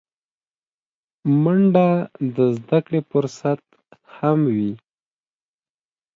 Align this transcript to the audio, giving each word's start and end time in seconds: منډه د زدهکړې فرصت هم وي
منډه 1.43 1.87
د 2.35 2.37
زدهکړې 2.57 2.99
فرصت 3.09 3.61
هم 4.15 4.39
وي 4.55 4.71